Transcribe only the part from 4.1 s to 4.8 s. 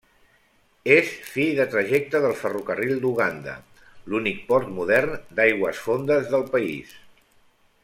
únic port